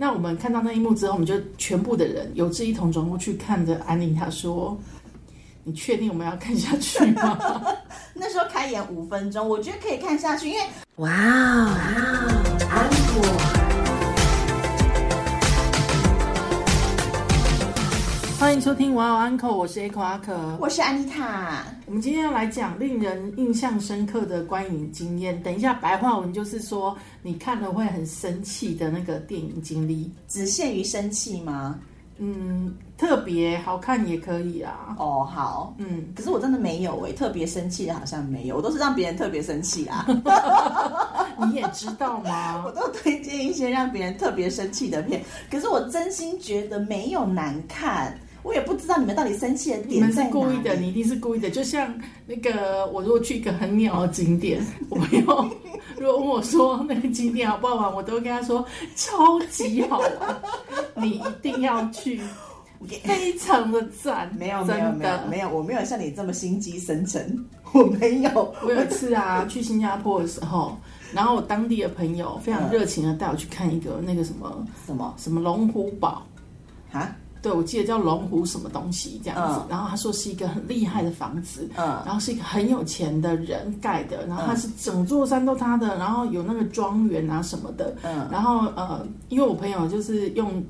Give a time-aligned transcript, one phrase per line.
[0.00, 4.78] 那我们看到那一幕之后，我们就全部的人有志一同转过去看着安妮她说
[5.64, 7.36] ：“你确定我们要看下去吗？”
[8.14, 10.60] 那时候开演五分钟，我觉得可以看下去，因为
[10.98, 11.74] 哇哦，
[12.70, 13.57] 安果。
[18.38, 21.64] 欢迎收听《哇哦 Uncle》，我是 Echo 阿可，我是安妮塔。
[21.86, 25.42] 我们今天要来讲令人印象深刻的观影经验。
[25.42, 31.80] 等一下，白话文就是说你看了会很生气的那个电影经历，只限于生气吗？
[32.18, 34.94] 嗯，特别好看也可以啊。
[35.00, 40.06] 哦，好，嗯，可是我真的没有哎，特别生气的好像没有，我都是让别人特别生气啦。
[41.44, 42.62] 你也知道吗？
[42.64, 48.16] 我都推荐一些让别人特别生气的片，可是我真心觉得没有难看。
[48.42, 50.06] 我也不知道你们到底生气的点在哪。
[50.06, 51.50] 你们是故意的，你一定是故意的。
[51.50, 51.92] 就像
[52.26, 55.50] 那个，我如果去一个很鸟的景点， 我没有。
[55.98, 58.64] 如果问我说那个景点好不好玩，我都跟他说
[58.94, 60.10] 超级好玩，
[60.94, 62.20] 你一定要去，
[63.02, 64.32] 非常的赞。
[64.38, 68.54] 没有，没有，没有，没有，我没有像你这么心机深沉， 我没有。
[68.62, 70.78] 我有一次啊，去新加坡的时候，
[71.12, 76.24] 然后我当地的朋友非常热情的带我去看一个那个什么什么什么龙虎堡
[76.92, 77.16] 啊。
[77.40, 87.94] 对，我记得叫龙湖什么东西这样子，然后他说是一个很厉害的房子，然后是一个很有钱的人盖的，然后他是整座山都他的，然后有那个庄园啊什么的，
[88.30, 90.62] 然后呃，因为我朋友就是用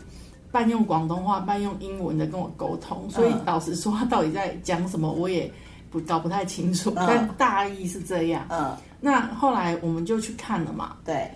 [0.53, 5.51] 半用广东话半用英文的跟我沟通，所以老实说他到底在讲什么我也
[5.91, 8.45] 不搞不太清楚，但大意是这样。
[8.51, 11.31] 嗯，那后来我们就去看了嘛，对，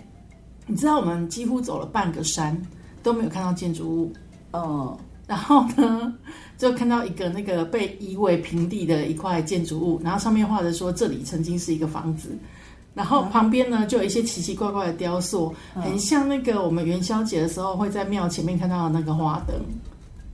[0.67, 2.55] 你知道我们几乎走了半个山
[3.01, 4.13] 都没有看到建筑物，
[4.51, 4.95] 嗯。
[5.33, 6.13] 然后呢，
[6.59, 12.37] 就看到一个那个被夷为平地的一块建筑物，然后上面画着说这里曾经是一个房子，
[12.93, 19.55] 然后旁边呢就有一些奇奇怪怪的雕塑，很像那个我们元宵节的时候会在庙前面看到的那个花灯，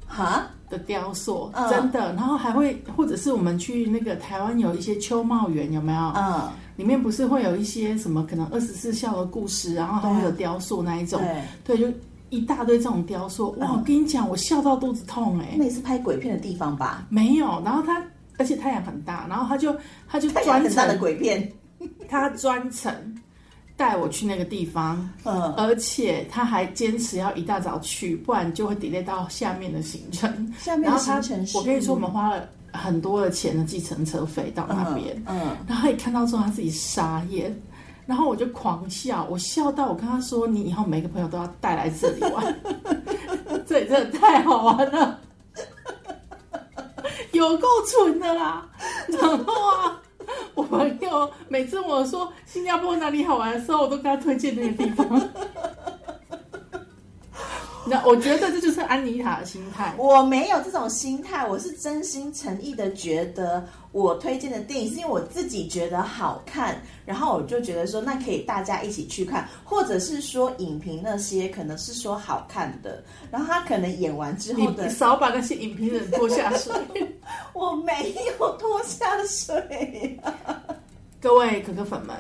[0.05, 2.14] 哈的雕塑，真的。
[2.16, 6.11] 然后还会或者是我们去那个台湾有一些秋茂园有没有？
[6.14, 11.21] 嗯，里面不是会有一些什么可能二十四孝的故事，然后还会有雕塑那一种，
[11.64, 11.87] 对，就。
[12.30, 13.73] 一大堆这种雕塑，哇！
[13.73, 15.56] 我跟你讲，我笑到肚子痛哎。
[15.58, 17.06] 那也是拍鬼片的地方吧？
[17.10, 18.02] 没有，然后他，
[18.38, 19.76] 而且太阳很大，然后他就
[20.08, 21.52] 他就专程的鬼片，
[22.08, 22.94] 他专程
[23.76, 30.54] 带我去那个地方，嗯，而且他还坚持要一大早去，不然就会 delay 到下面的行程。
[30.60, 37.54] 下面的行程，我跟你说，我们花了很多的钱的计程车费到那边，嗯，然后他一看到之后，他自己傻眼。
[38.09, 42.59] 然后我就狂笑，我笑到我跟他说：“你以后每个朋友都要带来这里玩，
[43.67, 45.20] 这里真的太好玩了，
[47.33, 48.67] 有够蠢的啦！”
[49.09, 50.02] 然后啊，
[50.55, 55.30] 我朋友每次我说新加坡哪里好玩的时候，我都跟他推荐那个地方。
[57.89, 59.94] 那我觉得这就是安妮塔的心态。
[59.98, 76.73] 我没有这种心态，我是真心诚意的觉得我推荐的电影是因为我自己觉得好看，然后我就觉得说那可以大家一起去看，或者是说影评那些可能是说好看的，然后他可能演完之后的少把那些影评人拖下水。
[77.54, 80.20] 我没有拖下水，
[81.20, 82.16] 各位可可粉们。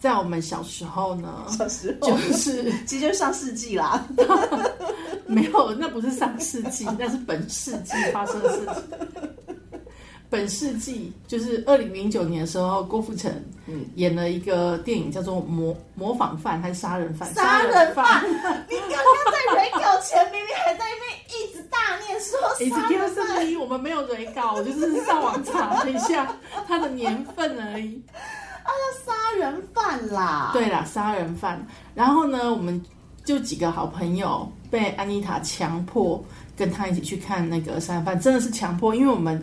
[0.00, 4.06] 在我们小时候呢，小时候就是其实就上世纪啦，
[5.28, 8.74] 没有，那不是上世纪， 那是本世纪发生的事情。
[10.30, 13.32] 本世纪就是二零零九年的时候，郭富城
[13.94, 17.32] 演了一个电影叫做《模模仿犯》还是杀人犯？
[17.34, 18.24] 杀人犯！
[18.68, 22.36] 你刚刚在人稿前明明还在那边一直大念说
[22.68, 26.36] 杀人犯，我们没有人稿，我就是上网查了一下
[26.66, 28.02] 他的年份而已。
[28.64, 28.70] 啊，
[29.06, 30.50] 杀人犯啦！
[30.52, 31.64] 对啦，杀人犯。
[31.94, 32.82] 然后呢，我们
[33.24, 36.20] 就几个好朋友被安妮塔强迫
[36.56, 39.40] 跟他一起去看那个杀人犯，真的是强迫，因为我们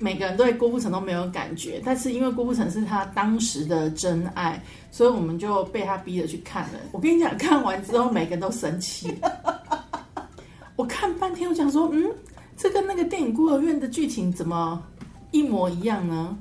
[0.00, 4.60] 每个人对郭富城都没有感觉，但是因为郭富城是他当时的真爱，
[4.90, 6.80] 所以我们就被他逼着去看了。
[6.90, 9.14] 我跟你讲，看完之后每个人都生气。
[10.74, 12.04] 我看半天，我想说，嗯，
[12.56, 14.82] 这跟那个电影孤儿院的剧情怎么
[15.30, 16.36] 一模一样呢？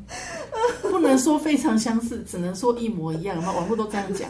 [0.81, 3.35] 不能说非常相似，只能说一模一样。
[3.35, 4.27] 然后网络都这样讲，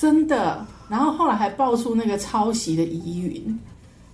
[0.00, 0.66] 真的。
[0.88, 3.60] 然后后来还爆出那个抄袭的疑云，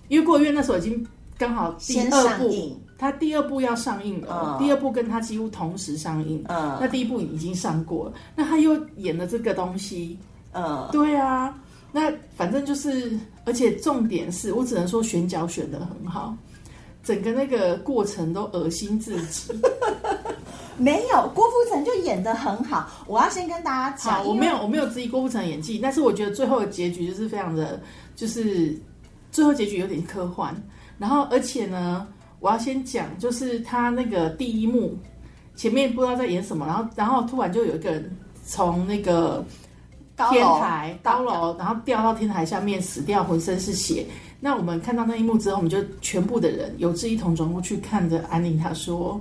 [0.09, 1.07] 因为过院那时候已经
[1.37, 6.43] 刚好第二部，他第二部要上映了，第二部跟他几乎同时上映。
[6.49, 10.19] 嗯，那第一部已经上过了，那他又演了这个东西。
[10.51, 11.57] 嗯，对啊。
[11.91, 16.35] 那反正就是，而且重点是我只能说选角选的很好，
[17.01, 19.53] 整个那个过程都恶心至极。
[20.77, 22.87] 没有，郭富城就演的很好。
[23.07, 27.81] 我要先跟大家讲，我没有我没有质疑郭富城演技，但是我觉得最后的结局就是非常的，
[28.15, 28.79] 就是
[29.31, 30.55] 最后结局有点科幻。
[30.97, 32.07] 然后而且呢，
[32.39, 34.97] 我要先讲，就是他那个第一幕
[35.55, 39.43] 前面不知道在演什么，然后然后突然就有一个人从那个
[40.31, 44.05] 天台高楼，然后掉到天台下面死掉，浑身是血。
[44.39, 49.19] 那我们看到那一幕之后，我们就全部的人有志一同转过去看着安妮他说：“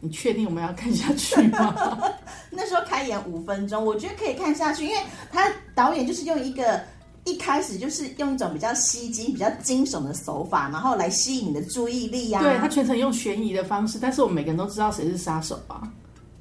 [0.00, 1.74] 你确定我们要看下去吗
[2.50, 5.00] 那时候开演五分钟，我觉得可以看下去，因为
[5.30, 6.80] 他导演就是用一个
[7.24, 15.82] 一开始就是用一种比较吸睛、比较惊悚的手法，然后来吸引你的注意力呀、？”对他全程用悬疑的方式，但是我们每个人都知道谁是杀手啊，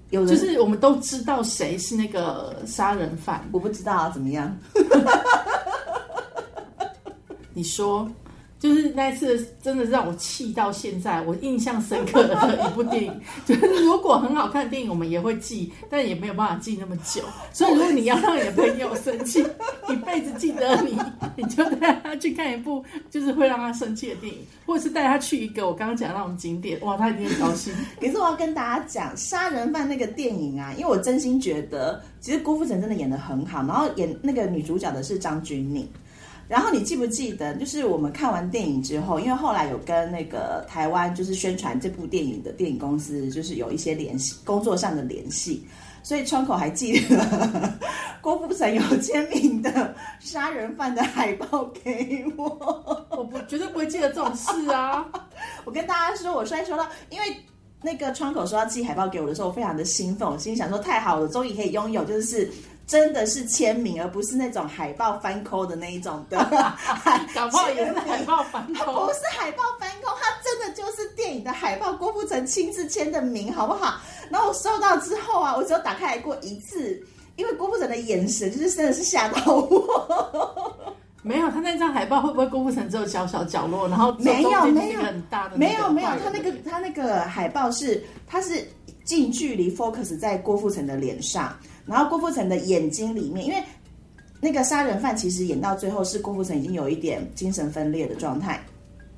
[0.10, 3.48] 有人就是我们都知道谁是那个杀人犯。
[3.52, 4.56] 我不知道啊，怎么样？
[7.54, 8.10] 你说，
[8.60, 13.22] 就是那一次真的是让我气到现在，我印象深刻的一部电影。
[13.48, 17.24] 就是如果很好看的电影，我们也会记，但也没有办法记那么久。
[17.54, 19.40] 所以如果你要让你的朋友生气，
[19.88, 20.98] 一辈子记得你，
[21.38, 27.74] 你就带他去看一部就是会让他生气的电影，或者是带他去一个我刚刚讲的那种景点，哇，他一定很高兴。
[28.02, 35.86] 可是我要跟大家讲，《杀人犯》那个电影啊，因为我真心觉得，其实郭富城真的演的很好，然后演那个女主角的是张钧甯。
[36.50, 45.64] 然后你记不记得，就是我们看完电影之后，因为后来有跟那个台湾就是宣传这部电影的电影公司，就是有一些联系，工作上的联系，
[46.02, 47.80] 所以窗口还寄了
[48.20, 53.06] 郭富城有签名的杀人犯的海报给我。
[53.12, 55.06] 我不绝对不会记得这种事啊。
[55.66, 57.28] 我跟大家说，我虽然说到，因为
[57.82, 62.50] 那个窗口说要寄海报给我的时候，我非常的兴奋，我心里想说太好了，终于可以拥有，就是
[62.90, 66.40] 真的是签名，而不是那种海报翻抠的那一种的。
[67.36, 68.92] 搞不好也是海报翻它不。
[69.14, 74.02] 是海报翻抠，它真的就是电影的海报，郭富城亲自签的名，好不好？
[74.32, 77.00] 然后我收到之后啊，我只有打开来过一次，
[77.36, 80.76] 因为郭富城的眼神就是真的是吓到我。
[81.22, 88.68] 没有，他那张海报会不会郭富城只有小小角落，然后没有没有一个很大的没有没有他那个他那个海报是他是
[89.04, 93.64] 近距离 focus 在郭富城的脸上，然后郭富城的眼睛里面，因为
[94.42, 98.60] 那个杀人犯其实演到最后是郭富城已经有一点精神分裂的状态。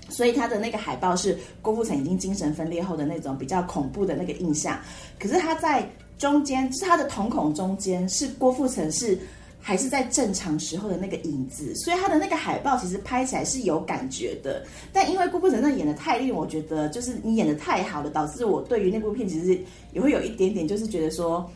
[0.09, 4.77] 所以他的那个海报是郭富城已经精神分裂后的那种比较恐怖的那个印象，
[5.17, 9.17] 可是他在中间，就是他的瞳孔中间是郭富城是
[9.57, 14.65] 还是在正常时候的那个影子，所以他的那个海报其实拍起来是有感觉的。
[14.91, 19.57] 但因为郭富城那演的太令我觉得，就是你演的太好了，导致我对于那部片其实
[19.93, 21.49] 也会有一点点就是觉得说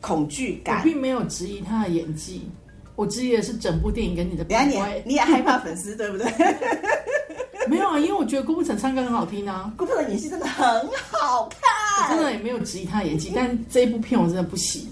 [0.00, 0.84] 恐惧感我感。
[0.84, 2.48] 并没有质疑他的演技，
[2.96, 5.02] 我质疑的是整部电影跟你的品等一下味。
[5.04, 6.26] 你你也害怕粉丝对不对？
[7.68, 10.66] 没有啊，因为我觉得郭富城唱歌很好听啊，郭富城演戏真的很
[11.12, 11.60] 好看
[12.02, 14.88] 我看，真的也没有质疑他的演技，但这一部片我真的不行。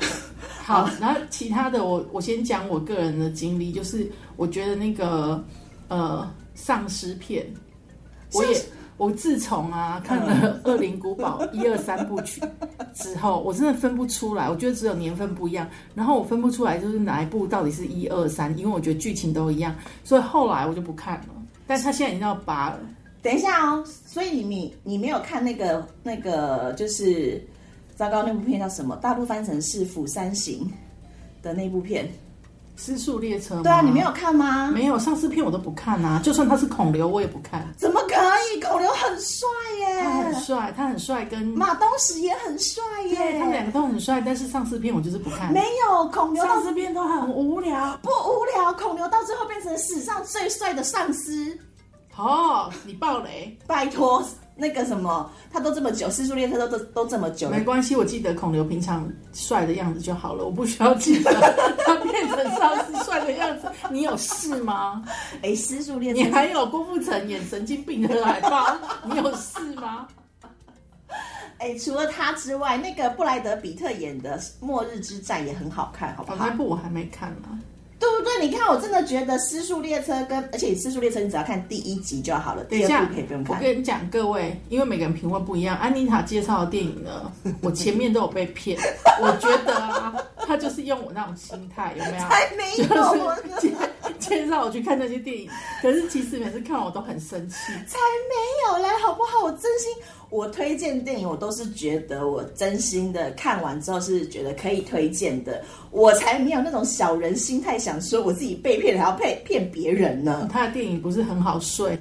[0.62, 5.42] 好，然后其他的我我先讲我个人的经历，就是我觉得那个
[5.88, 7.46] 呃丧尸片，
[8.34, 8.60] 我也
[8.96, 12.40] 我自从啊看了《恶灵古堡》 一二三部曲
[12.94, 21.26] 之后，我真的分不出来，我觉得只有年份不一样，然后我分不出来就是哪一部到底是一二三，因为我觉得剧情都一样，所以后来我就不看了。
[21.66, 22.80] 但是他现在已经到八了，
[23.22, 27.44] 等一下哦，所以你你你没有看那个那个就是
[27.96, 28.96] 糟糕那部片叫什么？
[28.96, 30.60] 大陆翻成是《釜山行》
[31.44, 32.06] 的那部片。
[32.78, 34.70] 《失速列车》对啊，你没有看吗？
[34.70, 37.66] 没有丧尸片我都不看啊，就算它是孔刘我也不看。
[37.74, 38.14] 怎么可
[38.54, 38.60] 以？
[38.60, 38.85] 孔刘
[39.16, 39.48] 很帅
[40.02, 43.64] 他很，帅，他很帅，跟马东石也很帅耶他们两。
[43.64, 45.52] 个都很帅，但是丧尸片我就是不看。
[45.52, 47.98] 没有孔刘到丧尸片都很无聊。
[48.02, 51.58] 不无聊，孔刘到最后变成史上最帅的丧尸。
[52.16, 54.22] 哦，你爆雷拜托，
[54.58, 61.30] 那个什么，他都这么久，《失速列车》都都都这么久了没，关系，我记得孔刘平常帅的样子就好了，我不需要记得
[61.84, 63.70] 他变成丧尸帅的样子。
[63.90, 65.04] 你有事吗？
[65.42, 70.08] 哎，《失速列车你》还有郭富城演神经病的海报， 你有事吗？
[71.58, 76.54] 哎，除了他之外，那个布莱德比特演的《末日之战》也很好看，好不哦，好那？
[76.54, 77.58] 部我还没看呢。
[77.98, 78.46] 对不对？
[78.46, 83.54] 你看，我真的觉得《失速列车》跟而且《失速列车》你只要看第一集就好了，第二部可以不用，我。
[83.54, 88.78] 跟你讲，各位，因为每个人品味不一样，安妮塔介绍的电影呢，我前面都有被骗。
[89.20, 90.14] 我觉得啊，
[90.46, 92.24] 他就是用我那种心态，有没有？
[92.28, 93.74] 才没有就是
[94.28, 95.48] 介介绍我去看那些电影，
[95.82, 97.54] 可是其实每次看我都很生气。
[97.86, 98.36] 才没
[98.68, 99.44] 有嘞，好不好？
[99.44, 99.90] 我真心，
[100.30, 110.48] 我推荐电影，我都是觉得我真心的看完之后是觉得可以推荐的，我才没有那种小人心态，想说我自己被骗了还要骗骗别人呢。
[110.52, 111.98] 他的电影不是很好睡，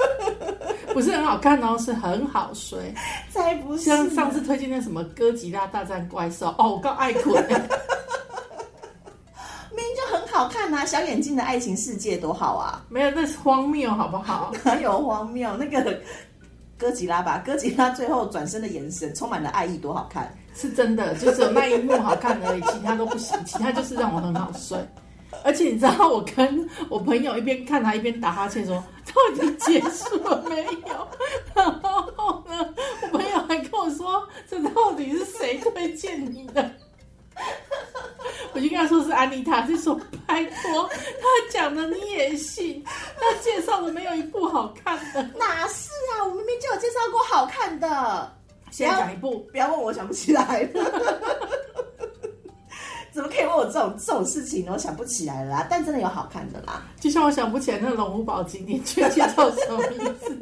[0.92, 2.78] 不是很好看哦，是很好睡。
[3.30, 7.68] 才不是像上次推荐那什么《哥吉拉大战怪兽》，哦，我告爱困，明明就很
[10.40, 10.86] 好好看啊！
[10.86, 12.82] 小眼睛的爱情世界多好啊！
[12.88, 14.50] 没有，那是荒谬，好不好？
[14.64, 15.54] 哪有荒谬？
[15.58, 16.00] 那个
[16.78, 20.34] 哥吉拉吧，哥吉拉最后转身的眼神充满了爱意，多好看！
[20.54, 24.78] 是真的，就只有那一幕好看而已，其他都不行， 其他就是让我很好睡。
[25.44, 31.06] 而且你知道，我跟 我朋友一边看他一边打哈欠，说到底结束了没有？
[31.54, 36.70] 然后呢，我朋友还跟我说，这到底是谁推荐你的？
[38.52, 42.82] 我就跟他说是安妮塔，就说拜托，他讲的你也信？
[43.18, 45.22] 他介绍的没有一部好看的。
[45.38, 46.24] 哪是啊？
[46.24, 48.36] 我明明就有介绍过好看的。
[48.70, 51.20] 现在讲一部，不要问我想不起来了。
[53.12, 54.72] 怎么可以问我这种这种事情呢？
[54.72, 56.86] 我想不起来了啦，但真的有好看的啦。
[57.00, 60.38] 就像我想不起来那个龙虎宝经》，你确切叫什么名字，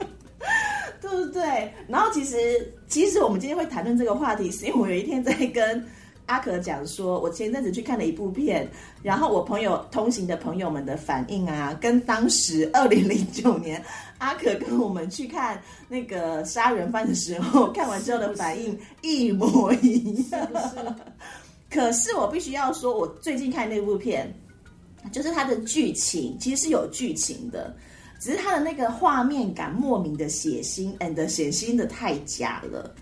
[1.00, 1.72] 对不对？
[1.88, 5.82] 然后其实其实我们今天会谈论这个话题，是因为我有一天在跟
[6.32, 8.66] 阿可讲说，我前阵子去看了一部片，
[9.02, 13.82] 然后我朋友同行的朋友们的反应啊，跟当时二零零九年
[14.16, 15.60] 阿可跟我们去看
[15.90, 20.48] 那个杀人犯的时候，看完之后的反应一模一样。
[21.68, 24.32] 可是我必须要说，我最近看那部片，
[25.12, 27.76] 就是它的剧情其实是有剧情的，
[28.18, 32.94] 只是它的那个画面感莫名的血腥，and 血腥的太假了。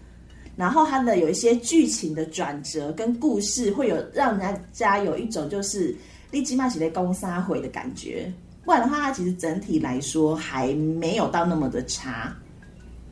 [0.57, 5.95] 然后它的有一些剧情的转折跟故事，会有让人家有一种就是
[6.30, 8.33] 立即骂起来攻杀回的感觉。
[8.64, 12.33] 不然的话，它其实整体来说还没有到那么的差，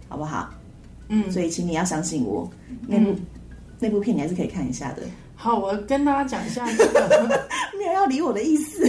[0.09, 0.51] 好不好？
[1.09, 2.49] 嗯，所以请你要相信我，
[2.87, 3.17] 那部、
[3.81, 5.03] 那部片你还是可以看一下的。
[5.35, 8.85] 好，我跟大家讲一下这个， 没有要理我的意思。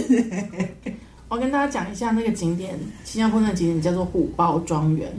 [1.28, 5.10] 我跟大家讲一下那个景点，新加坡那个景点叫做虎豹庄园。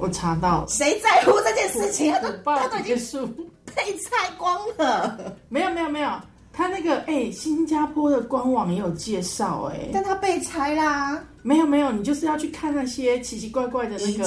[0.00, 2.10] 我查到谁在乎这件事情？
[2.12, 3.34] 他都他都已经
[3.74, 6.10] 被拆光了，没有没有没有，
[6.52, 11.22] 他那个哎、新加坡的官网也有介绍哎、但他被拆啦。
[11.42, 14.24] 没有没有，你就是要去看那些奇奇怪怪的那个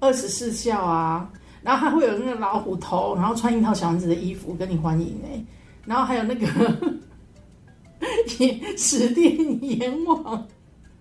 [0.00, 1.28] 二十四孝啊，
[1.62, 5.44] 然后还会有那个老虎头，然后穿樱桃小丸子的衣服跟你欢迎哎、
[5.84, 6.46] 然后还有那个
[8.38, 10.46] 也 史殿阎王，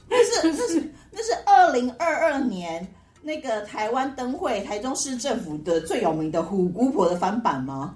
[0.10, 2.88] 那是那是那是二零二二年
[3.24, 7.96] 那个台湾灯会台中市政府的最有名的虎姑婆的翻版吗？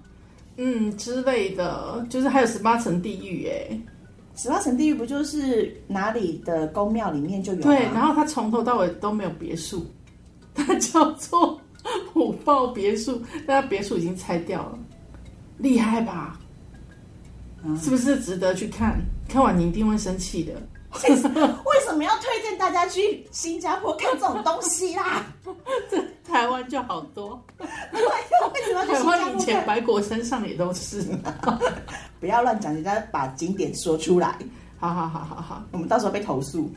[0.55, 3.79] 嗯之类的，就是还有十八层地狱哎、
[4.35, 7.63] 十八层地狱不就是哪里的宫庙里面就有吗？
[7.65, 9.85] 对，然后它从头到尾都没有别墅，
[10.55, 11.59] 它叫做
[12.11, 14.79] 虎豹别墅，但它别墅已经拆掉了，
[15.57, 16.39] 厉害吧？
[17.63, 18.99] 嗯是不是值得去看？
[19.27, 20.53] 看完你一定会生气的。
[20.93, 25.25] 为 什为什么要推荐大家去新加坡看这种东西啦？
[26.27, 29.65] 台湾就好多，为什么要去台新加湾以前看？
[29.65, 31.03] 白果身上也都是。
[32.19, 34.37] 不要乱讲，人家把景点说出来，
[34.79, 36.69] 好好好好好，我们到时候被投诉。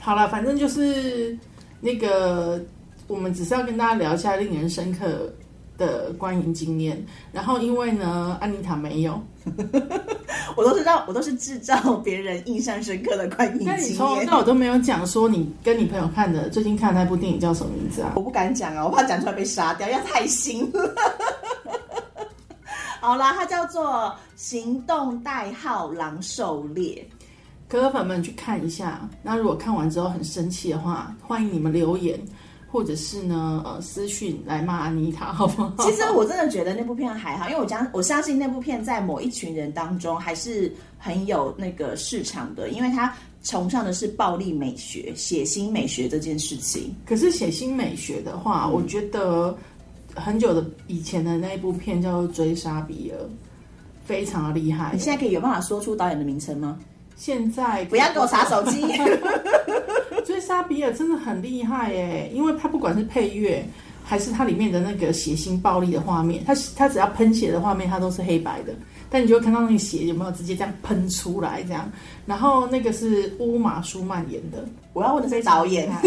[0.00, 1.38] 好了，反正就是
[1.80, 2.60] 那个，
[3.06, 5.32] 我们只是要跟大家聊一下令人深刻
[5.78, 7.02] 的观影经验。
[7.32, 9.22] 然后因为呢，安妮塔没有，
[10.56, 14.40] 我都是让我都是制造别人印象深刻的观影经验从头到。
[14.40, 18.12] 尾都没有讲说你跟你朋友看的最近看的那部电影叫什么名字啊？
[18.16, 20.94] 我不敢讲啊，我怕讲出来被杀掉，要太新了。
[23.00, 23.84] 好啦，它叫做
[24.36, 27.06] 《行动代号狼狩猎
[27.68, 29.06] 哥哥粉们去看一下。
[29.22, 32.18] 那如果看完之后很生气的话，欢迎你们留言，
[32.74, 35.72] 或者是呢呃私讯来骂安妮塔，好不好？》。
[35.84, 43.14] 其实我真的觉得那部片还好，因为我相我相信那部片在某一群人当中还是很有那个市场的，因为它
[43.44, 46.92] 崇尚的是暴力美学、血腥美学这件事情。
[47.06, 49.56] 可是血腥美学的话，我觉得
[50.16, 53.18] 很久的以前的那一部片叫做《追杀比尔》，
[54.04, 54.98] 非常的厉害你。
[54.98, 56.76] 现在可以有办法说出导演的名称吗？
[57.14, 58.82] 现在不要给我查手机。
[60.44, 63.66] 追杀比尔真的很厉害耶，因为他不管是配乐，
[64.04, 68.74] 还是它里面的那个血腥暴力的画面，它它只要喷血的画面，它都是黑白的，
[69.08, 71.90] 但你就会看到那个血有没有直接这样喷出来这样。
[72.26, 75.90] 然后那个是乌玛舒曼演的，我要问的是导演。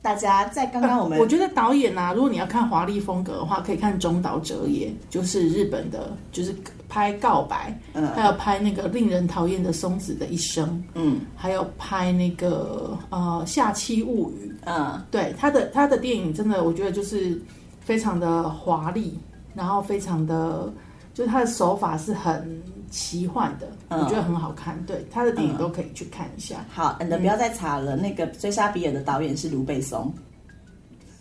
[0.00, 6.54] 大家在刚刚我们我觉得导演啊，如果你要看华丽风格的话，可以看中岛哲也，就是日本的，就是
[6.88, 8.06] 拍《告白》，嗯。
[8.14, 11.20] 还有拍那个令人讨厌的松子的一生，嗯。
[11.34, 14.50] 还有拍那个呃《下期物语》。
[14.64, 15.02] 嗯。
[15.10, 17.38] 对他的他的电影真的，我觉得就是
[17.80, 19.18] 非常的华丽，
[19.54, 20.72] 然后非常的，
[21.12, 24.76] 就是他的手法是很奇幻的，嗯我觉得很好看。
[24.86, 26.64] 对他的电影都可以去看一下。
[26.70, 27.96] 好，你的不要再查了。
[27.96, 30.12] 那个追杀比尔的导演是卢贝松，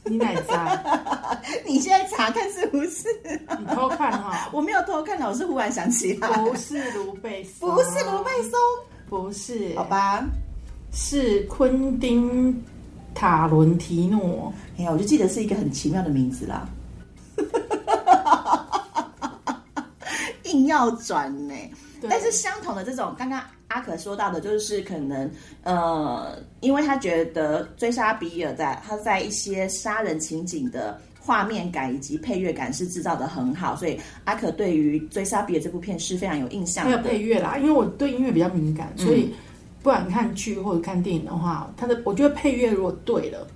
[0.04, 0.84] 你哪在？
[1.66, 3.08] 你现在查看是不是？
[3.60, 4.50] 你偷看哈？
[4.54, 8.60] 我没有偷看，我是忽然想起来，不是卢贝松，不是卢贝松，
[9.10, 10.26] 不是，好吧？
[10.94, 12.64] 是昆汀
[13.14, 14.52] 塔伦提诺。
[14.78, 16.68] 哎呀，我就记得是一个很奇妙的名字啦，
[20.48, 21.54] 硬要转呢。
[22.00, 25.30] 对但是相同的这种，刚刚阿可说到的，就是可能
[25.64, 37.04] 呃，因为他觉得追杀比尔在他在一些杀人情景的画面感以及配乐感是制造的很好，所以阿可对于追杀比尔这部片是非常有印象还有的。
[37.04, 39.34] 配乐啦，因为我对音乐比较敏感，所以
[39.82, 43.48] 不管看剧或者看电影的话，他的我觉得配乐如果对了，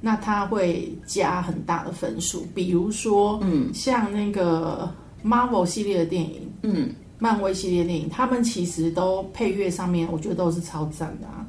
[0.00, 2.46] 那他会加很大的分数。
[2.54, 4.90] 比如说，嗯，像那个
[5.24, 11.46] Marvel 系列的电影，嗯，漫威系列电影，他们其实都配乐上面，我觉得都是超赞的啊。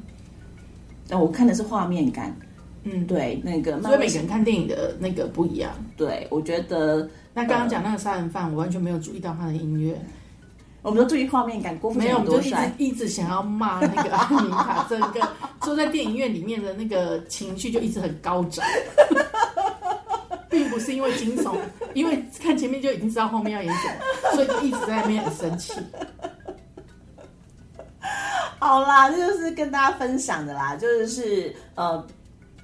[1.08, 2.34] 那我看的是画面感，
[2.84, 5.72] 嗯，对那个漫威所以每个人看电影的那个不一样。
[5.96, 10.00] 对，我觉得那刚刚讲那个杀人犯，我完全没有注意到他的音乐，
[10.82, 12.56] 我们都注意画面感，郭富没有，我们就一直。
[12.78, 15.28] 一直想要骂那个安妮塔，整个
[15.60, 18.64] 坐在电影院里面的那个情绪就一直很高涨，
[20.52, 21.56] 并不是因为惊悚，
[21.94, 25.72] 因为看前面就已经知道后面要演什么，所以就一直在那边很生气。
[28.60, 32.06] 好啦，这就是跟大家分享的啦，就是呃。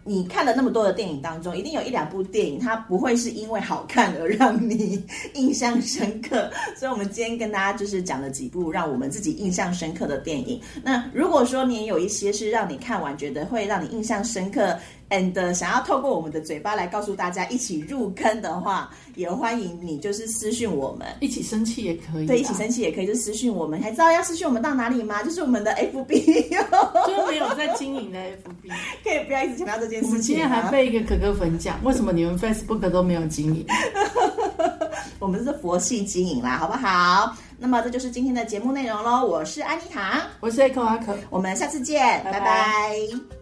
[0.04, 5.04] 你看了那么多的电影当中，一定有一两部电影，它不会是因为好看而让你
[5.34, 6.50] 印象深刻。
[6.74, 10.58] 所以，我们今天跟大家就是讲了几部让我们自己印象深刻的电影。
[10.82, 14.74] 那如果说你也有一些是让你看完觉得会让你印象深刻
[15.10, 21.06] ，and 想要透过我们的嘴巴来告诉大家一起入坑的话，也欢迎你就是私讯我们。
[21.20, 23.80] 一起生气也可以、啊，对，一起生气也可以，就私讯我们。
[23.82, 25.22] 还知道要私讯我们到哪里吗？
[25.22, 26.62] 就是我们的 FB 哟，
[27.06, 28.72] 就没有在经营的 FB。
[29.04, 30.22] 可以不要一直强调这件事情、啊。
[30.22, 33.66] 今天还被一个可可粉讲，为什么你们 Facebook 都没有经营？
[35.18, 37.34] 我们是佛系经营啦，好不好？
[37.58, 39.26] 那么这就是今天的节目内容喽。
[39.26, 41.16] 我是安妮塔，我是 Echo 阿可。
[41.28, 43.37] 我们下次见，拜拜拜拜